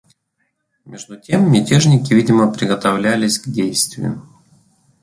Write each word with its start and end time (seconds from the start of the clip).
Между 0.83 1.15
тем 1.15 1.51
мятежники, 1.51 2.11
видимо, 2.15 2.51
приготовлялись 2.51 3.37
к 3.37 3.47
действию. 3.49 4.27